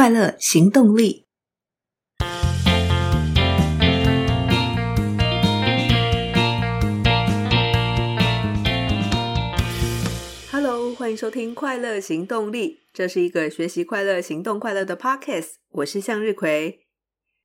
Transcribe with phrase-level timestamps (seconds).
[0.00, 1.26] 快乐行动力。
[10.50, 15.56] Hello，欢迎收听《快乐行动力》，这是一个学习快乐、行动快乐的 Podcast。
[15.68, 16.86] 我是向日葵。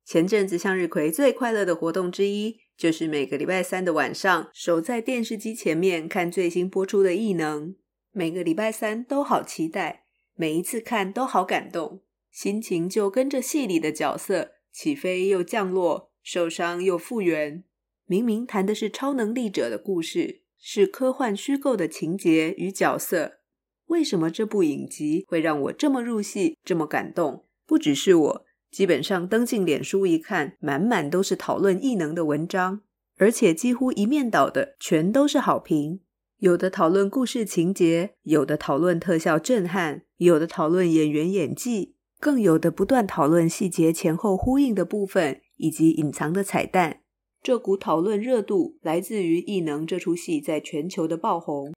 [0.06, 7.76] 前阵子，向日葵最快乐的活动之一，就是每个礼拜三的晚上，守在电视机前面看最新播出的异能。
[8.12, 12.00] 每个礼拜三都好期待，每一次看都好感动，
[12.36, 17.64] 心情就跟着戏里的角色起飞又降落，受伤又复原。
[18.04, 23.38] 明明谈的是超能力者的故事，是科幻虚构的情节与角色，
[23.86, 27.46] 为什么这部影集会让我这么入戏，这么感动？
[27.66, 32.82] 不只是我，基本上登进脸书一看，满满都是讨论异能的文章，
[33.16, 36.00] 而且几乎一面倒的全都是好评。
[36.36, 47.02] 有的讨论故事情节，有的讨论特效震撼，有的讨论演员演技，更有的不断讨论细节前后呼应的部分以及隐藏的彩蛋。
[47.42, 51.72] 这股讨论热度来自于《异能》这出戏在全球的爆红，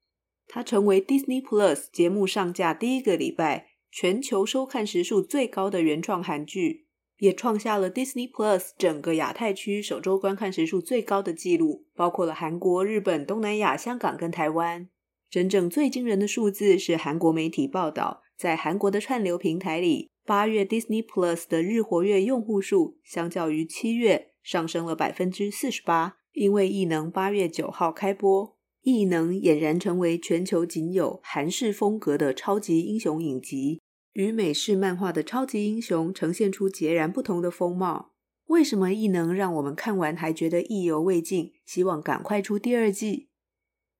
[0.47, 6.87] 它成为 Disney Plus 节目上架第一个礼拜全球收看时数最高的原创韩剧。
[7.19, 14.87] 也创下了 Disney Plus 整个亚太区首周观看时数最高的纪录，包括了韩国、日本、东南亚、香港跟台湾。
[15.29, 26.17] 真正最惊人的数字是韩国媒体报道，在韩国的串流平台里，八月 Disney Plus 的日活跃用户数相较于七月上升了百分之四十八。
[26.33, 33.81] 因为异能八月九号开播，异能俨然成为全球仅有韩式风格的超级英雄影集。
[34.13, 38.13] 与美式漫画的超级英雄呈现出截然不同的风貌。
[38.45, 43.29] 为什么异能让我们看完还觉得意犹未尽，希望赶快出第二季？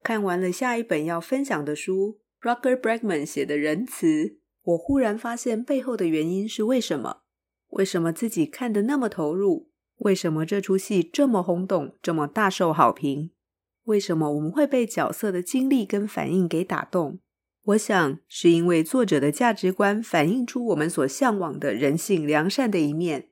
[0.03, 4.05] 看完了下一本要分享的书，Rutger Bregman 写的《仁慈》，
[4.64, 7.22] 我忽然发现背后的原因是为什么？
[7.70, 9.70] 为什么自己看得那么投入？
[10.00, 13.32] 为什么这出戏这么轰动，这么大受好评？
[13.86, 17.19] 为什么我们会被角色的经历跟反应给打动？
[17.66, 23.30] 我想是因为作者的价值观反映出我们所向往的人性良善的一面，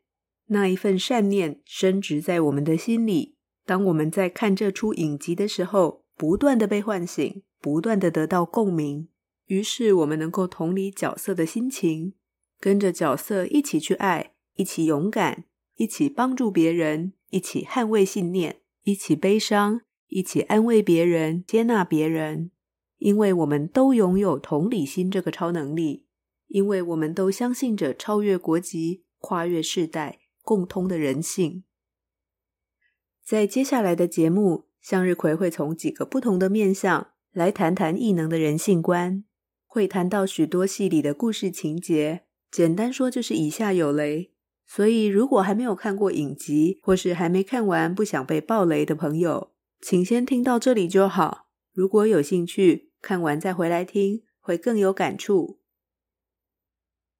[0.48, 3.38] 那一份善念深植在我们的心里。
[3.66, 9.08] 当我们在看这出影集的时候，不断的被唤醒，不断的得到共鸣，
[9.48, 12.14] 于是我们能够同理角色的心情，
[12.60, 22.52] 跟着角色一起去爱，一起勇敢，一起帮助别人，一起捍卫信念，一起悲伤，一起安慰别人，接纳别人。
[22.98, 26.08] 因为我们都拥有同理心这个超能力，
[26.48, 31.64] 因为我们都相信着超越国籍、跨越世代、共通的人性。
[33.24, 39.24] 在接下来的节目，向日葵会从几个不同的面向来谈谈异能的人性观，
[39.68, 42.24] 会谈到许多戏里的故事情节。
[42.50, 44.32] 简单说就是以下有雷，
[44.66, 49.52] 所以如果还没有看过影集，或是还没看完不想被爆雷的朋友，
[49.82, 51.50] 请先听到这里就好。
[51.74, 55.60] 如果有兴趣，看完再回来听，会更有感触。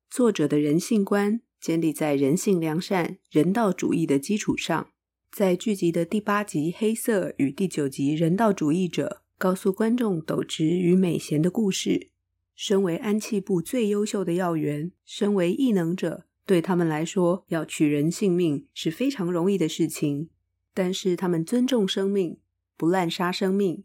[0.10, 4.90] 作者的人性观建立在人性良善、人道主义的基础上。
[5.30, 12.12] 在剧集的第八集《黑色》与第九集《人道主义者》，告诉观众斗直与美贤的故事。
[12.58, 20.32] 身为安企部最优秀的要员，身为异能者，对他们来说，要取人性命是非常容易的事情。
[20.74, 22.40] 但是他们尊重生命，
[22.76, 23.84] 不滥杀生命。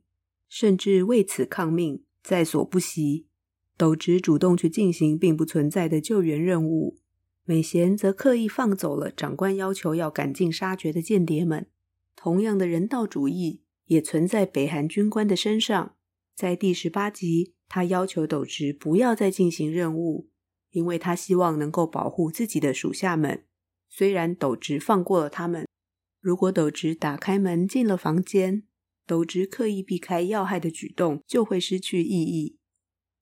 [0.49, 3.27] 甚至为此抗命，在所不惜。
[3.77, 6.97] 斗直主动去进行并不存在的救援任务，
[7.45, 11.67] 美贤则刻意放走了长官要求要赶尽杀绝的间谍们。
[12.17, 15.95] 同样的人道主义也存在北韩军官的身上。
[16.35, 20.29] 在第十八集，他要求斗直不要再进行任务，
[20.73, 23.47] 因为他希望能够保护自己的属下们。
[23.89, 25.67] 虽然斗直放过了他们，
[26.21, 28.65] 如果斗直打开门进了房间，
[29.07, 32.59] 斗直刻意避开要害的举动，就会失去意义。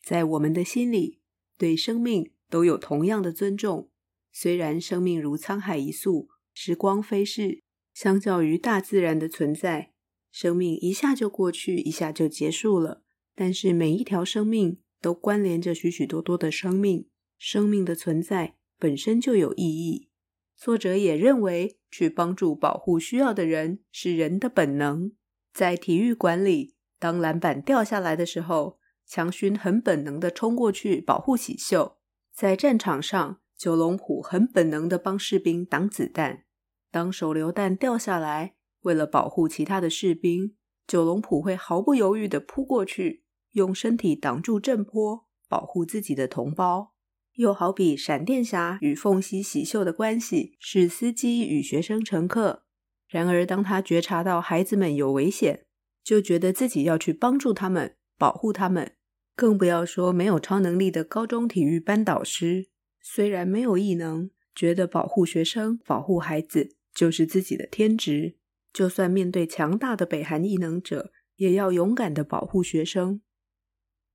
[0.04, 1.20] 在我们的心里，
[1.56, 3.88] 对生命都有同样的尊重。
[4.32, 7.62] 虽然生命如沧海一粟，时光飞逝，
[7.94, 9.92] 相较于大自然的存在，
[10.32, 13.04] 生命一下就过去，一下就结束了。
[13.34, 20.10] 但是每一条生命都关联着许许多多的生命，生命的存在本身就有意义。
[20.56, 25.12] 作者也认为，去帮助、保护需要的人是人的本能。
[25.54, 31.96] 在体育馆里，当篮板掉下来的时候，强勋很本能地冲过去保护喜秀；
[32.34, 36.44] 在战场上，九龙虎很本能地帮士兵挡子弹。
[36.90, 40.54] 当手榴弹掉下来，为了保护其他的士兵，
[40.90, 43.22] 九龙浦会毫不犹豫地扑过去，
[43.52, 46.94] 用身体挡住震波，保护自己的同胞。
[47.36, 52.64] 又好比闪电侠与凤西喜秀的关系是司机与学生乘客。
[53.06, 55.64] 然而，当他觉察到孩子们有危险，
[56.02, 58.94] 就觉得自己要去帮助他们，保护他们。
[59.36, 62.66] 更不要说没有超能力的高中体育班导师，
[63.00, 68.38] 虽然没有异能，觉得保护学生、保护孩子就是自己的天职。
[68.72, 73.20] 就算面对强大的北韩异能者，也要勇敢的保护学生。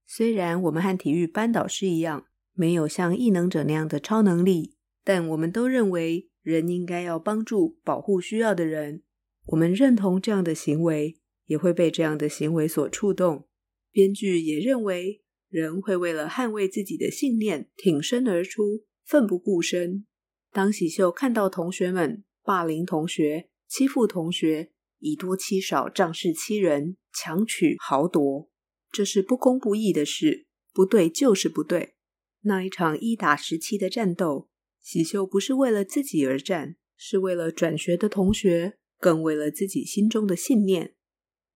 [0.06, 9.04] 虽然我们和体育班导师一样，没有像异能者那样的超能力，但我们都认为人应该要帮助、保护需要的人。
[9.48, 13.48] 我们认同这样的行为，也会被这样的行为所触动。
[13.92, 20.06] 编剧也认为，人会为了捍卫自己的信念挺身而出，奋不顾身。
[20.52, 28.50] 当喜秀看到同学们霸凌同学、欺负同学、以多欺少、仗势欺人、强取豪夺，
[28.92, 31.96] 这是不公不义的事，不对就是不对。
[32.42, 34.50] 那一场一打十七的战斗，
[34.82, 40.96] 喜秀不是为了自己而战，是为了转学的同学，更为了自己心中的信念。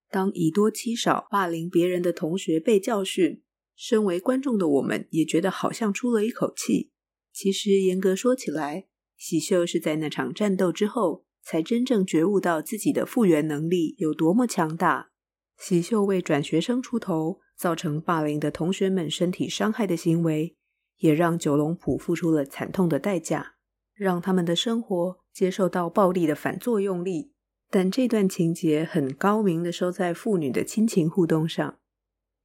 [0.09, 3.44] 当以多欺少、霸凌别人的同学被教训，
[3.75, 6.91] 身为观众的我们也觉得好像出了一口气。
[7.31, 15.09] 其实严格说起来，喜秀是在那场战斗之后，才真正觉悟到自己的复原能力有多么强大。
[15.57, 20.56] 喜秀为转学生出头，造成霸凌的同学们身体伤害的行为，
[21.00, 23.56] 也让九龙浦付出了惨痛的代价，
[23.94, 27.33] 让他们的生活接受到暴力的反作用力。
[27.69, 31.77] 但这段情节很高明的收在父女的亲情互动上，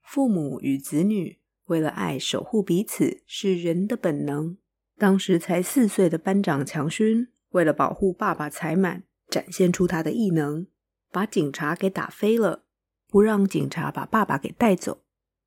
[0.02, 4.58] 父母与子女为了爱守护彼此是人的本能。
[4.98, 10.68] 当时才四岁的班长强勋，为了保护爸爸才满，展现出他的异能，
[11.10, 12.64] 把警察给打飞了，
[13.08, 15.02] 不让警察把爸爸给带走。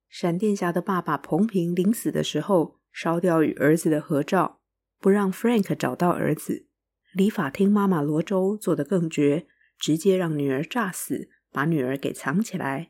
[0.09, 4.59] 闪电侠的爸爸彭平临死的时候，烧掉与儿子的合照，
[4.99, 6.65] 不让 Frank 找到儿子。
[7.13, 9.47] 理发厅妈妈罗周做得更绝。
[9.79, 12.89] 直接让女儿炸死，把女儿给藏起来。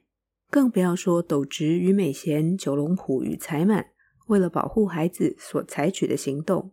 [0.50, 3.88] 更不要说斗直与美贤、九龙浦与才满
[4.28, 6.72] 为了保护孩子所采取的行动。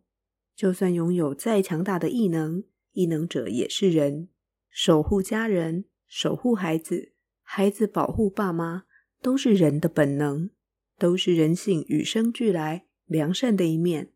[0.56, 4.28] 就算拥有再强大的异能，异能者也是人，
[4.70, 7.12] 守护家人、守护孩子、
[7.42, 8.84] 孩子保护爸妈，
[9.20, 10.50] 都是人的本能，
[10.98, 14.12] 都是人性与生俱来良善的一面。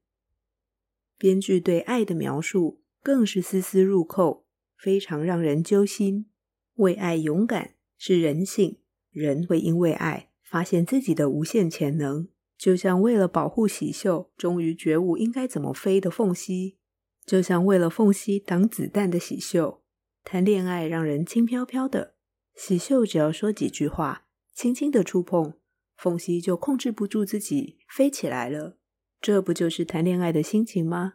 [1.17, 4.47] 编剧对爱的描述更是丝丝入扣。
[4.79, 6.31] 非常让人揪心。
[6.77, 8.79] 为爱勇敢是人性，
[9.11, 12.29] 人会因为爱发现自己的无限潜能。
[12.59, 16.77] 就像为了保护喜秀，终于觉悟应该怎么飞的凤西；
[17.25, 19.83] 就像为了凤西挡子弹的喜秀。
[20.25, 22.17] 谈恋爱让人轻飘飘的，
[22.55, 25.55] 喜秀只要说几句话，轻轻的触碰，
[25.97, 28.77] 凤西就控制不住自己飞起来了。
[29.21, 31.15] 这不就是谈恋爱的心情吗？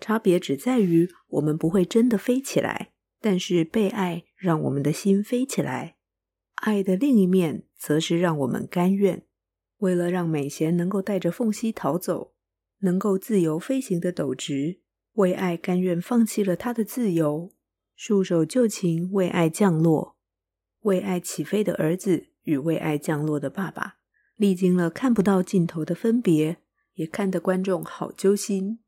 [0.00, 2.92] 差别只在于我们不会真的飞起来。
[3.20, 5.96] 但是被爱让我们的心飞起来，
[6.56, 9.24] 爱的另一面则是让我们甘愿。
[9.84, 12.32] 为了让美贤能够带着凤溪逃走，
[12.78, 14.80] 能够自由飞行的斗直，
[15.12, 17.52] 为爱甘愿放弃了他的自由，
[17.94, 20.16] 束手就擒，为爱降落。
[20.80, 23.96] 为爱起飞的儿子与为爱降落的爸爸，
[24.36, 26.56] 历经了看不到尽头的分别，
[26.94, 28.80] 也看得观众好揪心。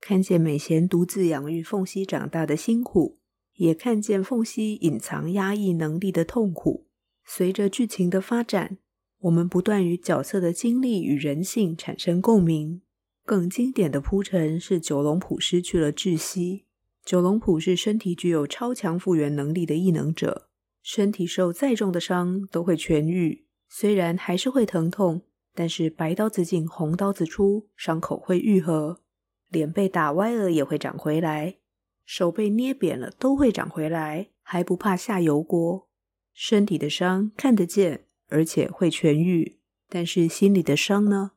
[0.00, 3.18] 看见美贤独自养育凤溪长大的辛苦。
[3.58, 6.86] 也看见凤溪隐藏压抑能力的痛苦。
[7.24, 8.78] 随着剧情的发展，
[9.20, 12.82] 我们不断与角色的经历与人性产生共鸣。
[13.24, 16.64] 更经典的铺陈是九龙浦失去了窒息。
[17.04, 20.48] 九龙浦是身体具有超强复原能力的异能者，
[20.82, 25.22] 身体受再重的伤都会痊愈，虽然还是会疼痛，
[25.54, 29.00] 但是白刀子进红刀子出，伤口会愈合。
[29.48, 31.56] 脸被打歪了也会长回来。
[32.04, 35.88] 手被捏扁了都会长回来，还不怕下油锅。
[36.32, 39.58] 身体的伤看得见，而且会痊愈，
[39.88, 41.32] 但是心里的伤呢？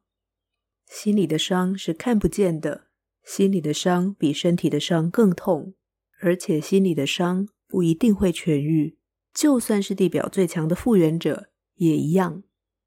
[0.87, 2.87] 心里的伤是看不见的，
[3.23, 5.73] 心里的伤比身体的伤更痛，
[6.19, 8.97] 而且心里的伤不一定会痊愈。
[9.33, 12.43] 就算是地表最强的复原者也一样。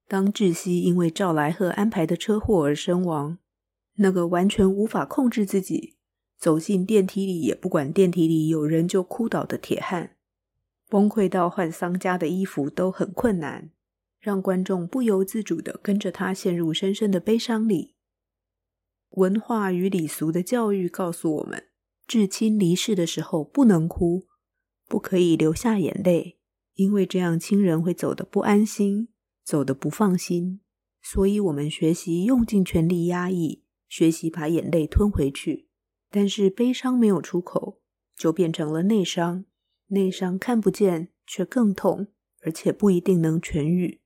[0.06, 3.38] 当窒息因为赵来赫安排的车祸而身亡，
[3.94, 5.96] 那个完全无法控制自己。
[6.36, 10.16] 走进电梯里也不管电梯里有人就哭倒的铁汉，
[10.90, 13.70] 崩溃到换丧家的衣服都很困难，
[14.24, 17.94] 让观众不由自主的跟着他陷入深深的悲伤里。
[19.10, 21.66] 文化与礼俗的教育告诉我们，
[22.06, 24.24] 至亲离世的时候不能哭，
[24.88, 26.38] 不可以流下眼泪，
[26.72, 29.08] 因为这样亲人会走得不安心，
[29.44, 30.62] 走得不放心。
[31.02, 33.62] 所以我们学习用尽全力压抑。
[33.86, 35.68] 学习把眼泪吞回去。
[36.10, 37.82] 但是悲伤没有出口，
[38.16, 39.44] 就变成了内伤。
[39.88, 42.06] 内伤看不见，却更痛，
[42.40, 44.00] 而且不一定能痊愈。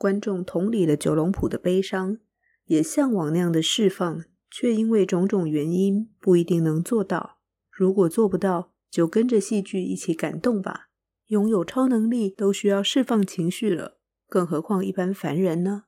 [0.00, 2.16] 观众同理了九龙埔的悲伤，
[2.64, 7.36] 也向往那样的释放，却因为种种原因不一定能做到。
[7.70, 10.88] 如果做不到，就跟着戏剧一起感动吧。
[11.26, 15.84] 拥有超能力都需要释放情绪了，更何况一般凡人呢？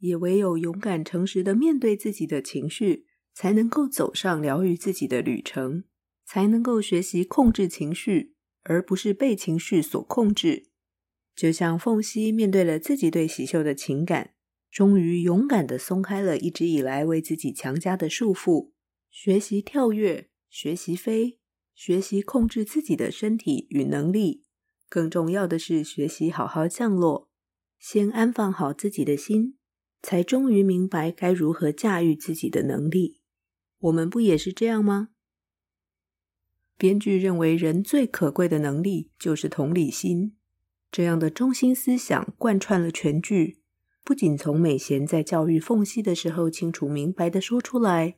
[0.00, 3.06] 也唯有勇敢诚实的面对自己的情绪。
[3.32, 5.84] 才能够走上疗愈自己的旅程，
[6.24, 10.70] 才能够学习控制情绪，而不是被情绪所控制。
[11.36, 14.32] 就像凤溪面对了自己对喜秀的情感，
[14.70, 18.70] 终于勇敢的松开了一直以来为自己强加的束缚，
[19.10, 21.38] 学习跳跃，学习飞，
[21.74, 24.44] 学习控制自己的身体与能力。
[24.88, 27.28] 更重要的是，学习好好降落，
[27.78, 29.58] 先安放好自己的心，
[30.00, 33.20] 才终于明白该如何驾驭自己的能力。
[33.80, 35.10] 我们不也是这样吗？
[36.78, 40.35] 编剧认为，人最可贵的能力就是同理心。
[40.96, 43.58] 这样的中心思想贯穿了全剧，
[44.02, 48.16] 不仅从美贤在教育凤溪的时候清楚明白的说出来，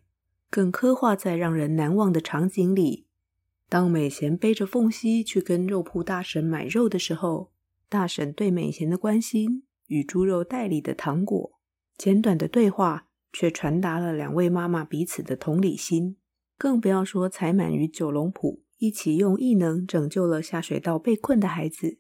[0.48, 3.08] 更刻画在让人难忘的场景里。
[3.68, 7.50] 当美贤背着凤溪去跟肉铺大婶买肉的时候，
[7.88, 11.58] 大婶对美贤的关心与猪肉袋里的糖果，
[11.96, 13.08] 简短的对话。
[13.32, 16.16] 却传达了两位妈妈彼此的同理心，
[16.56, 21.98] 更不要说彩满与九龙埔一起用异能拯救了下水道被困的孩子。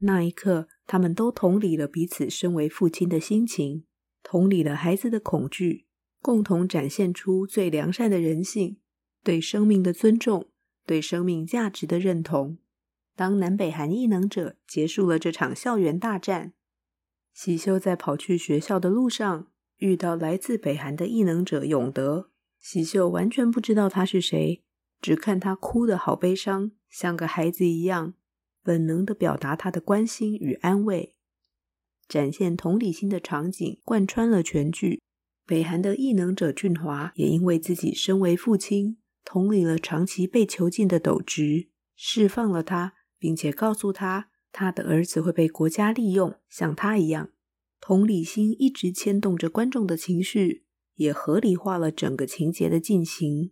[0.00, 3.84] 那一刻，他们都同理了彼此身为父亲的心情，
[4.22, 5.86] 同理了孩子的恐惧，
[6.20, 8.78] 共同展现出最良善的人性，
[9.22, 10.50] 对生命的尊重，
[10.86, 12.58] 对生命价值的认同。
[13.14, 16.54] 当南北韩异能者结束了这场校园大战，
[17.34, 19.48] 喜秀在跑去学校的路上。
[19.76, 24.62] 遇到来自北韩的异能者永德，喜秀完全不知道他是谁，
[25.00, 28.12] 只看他哭得好悲伤，像个孩子一样，
[28.70, 31.16] 本能的表达他的关心与安慰，
[32.06, 35.02] 展现同理心的场景贯穿了全剧。
[35.44, 47.30] 北韩的异能者俊华也因为自己身为父亲，同理了长期被囚禁的斗直，释放了他，并且告诉他，他的儿子会被国家利用，像他一样。
[47.80, 53.50] 同理心一直牵动着观众的情绪，也合理化了整个情节的进行。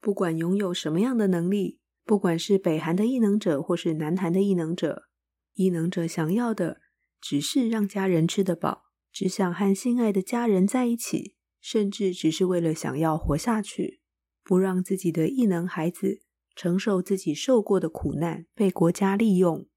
[0.00, 1.77] 不管拥有什么样的能力，
[2.08, 5.10] 不管是北韩的异能者或是南韩的异能者，
[5.52, 6.80] 异能者想要的
[7.20, 14.00] 只是让家人吃得饱，只想和心爱的家人在一起，甚至只是为了想要活下去，
[14.42, 16.22] 不让自己的异能孩子
[16.56, 19.68] 承受自己受过的苦难，被国家利用。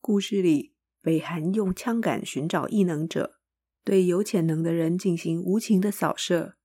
[0.00, 0.74] 故事里。
[1.00, 3.38] 北韩用枪杆寻找异能者，
[3.84, 6.56] 对有潜能的人进行无情的扫射。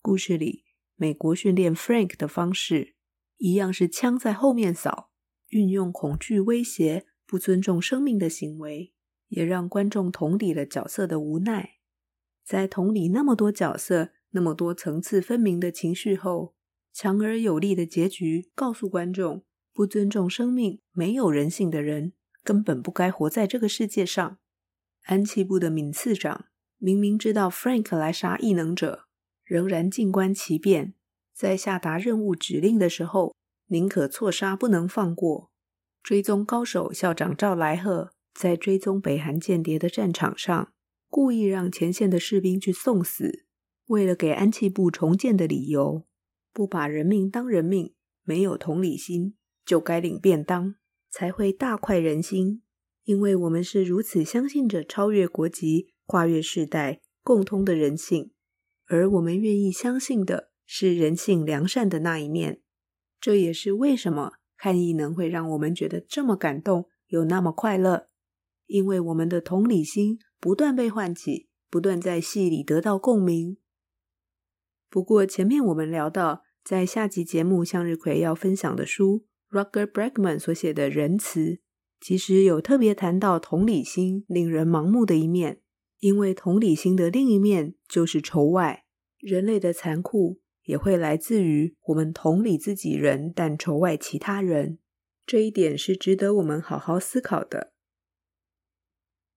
[0.00, 0.64] 故事里，
[0.96, 2.94] 美国训练 Frank 的方式
[3.40, 5.10] 一样是枪在后面扫，
[5.48, 8.92] 运用恐惧威胁、不尊重生命的行为，
[9.28, 11.78] 也让观众同理了角色的无奈。
[12.44, 16.54] 在同理那么多角色、那么多层次分明的情绪后，
[16.92, 19.42] 强而有力的结局告诉观众：
[19.72, 22.12] 不尊重生命、没有人性的人。
[22.42, 24.38] 根本不该活在这个世界上。
[25.04, 26.46] 安企部的闵次长
[26.78, 29.06] 明明知道 Frank 来杀异能者，
[29.44, 30.94] 仍然静观其变，
[31.40, 33.34] 在下达任务指令的时候，
[33.68, 35.50] 宁可错杀不能放过。
[36.02, 40.70] 追踪高手校长赵来赫在追踪北韩间谍的战场上，
[41.08, 43.46] 故意让前线的士兵去送死，
[43.86, 46.04] 为了给安气部重建的理由，
[46.52, 50.74] 不把人命当人命，没有同理心，就该领便当。
[51.10, 52.60] 才会大快人心，
[53.04, 58.30] 因为我们是如此相信着超越国籍、跨越世代、共通的人性，
[58.88, 62.60] 而我们愿意相信的是人性良善的那一面。
[63.20, 68.06] 这也是为什么看异能会让我们觉得这么感动，有那么快乐，
[68.66, 73.56] 因为我们的同理心不断被唤起，不断在戏里得到共鸣。
[74.88, 79.26] 不过前面我们聊到，在下集节目向日葵要分享的书。
[79.50, 81.58] Rutger Bregman 所写的仁慈，
[82.00, 85.60] 其实有特别谈到同理心令人盲目的一面，
[85.98, 88.84] 因为同理心的另一面就是仇外。
[89.18, 94.78] 人类的残酷也会来自于我们同理自己人，但仇外其他人。
[95.26, 97.72] 这一点是值得我们好好思考的。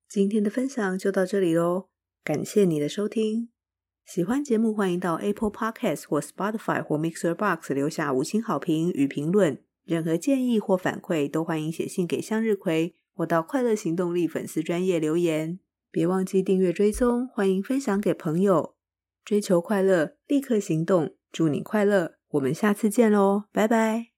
[0.08, 1.90] 今天的分享就到这里喽，
[2.24, 3.50] 感谢你的收听。
[4.06, 9.64] 喜欢节目，欢迎到 Apple Podcast 或 Spotify 或 Mixer Box 留下五星好评与评论。
[9.86, 15.58] 任何建议或反馈都欢迎写信给向日葵，或到快乐行动力粉丝专业留言。
[15.90, 18.76] 别忘记订阅追踪，欢迎分享给朋友。
[19.26, 22.14] 追求快乐，立刻行动，祝你快乐！
[22.30, 24.13] 我们下次见喽，拜拜。